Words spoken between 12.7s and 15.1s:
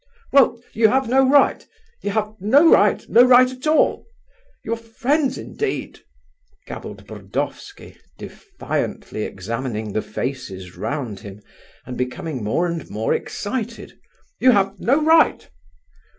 more excited. "You have no